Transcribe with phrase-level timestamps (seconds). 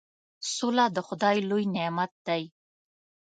[0.53, 2.43] سوله د خدای لوی نعمت دی.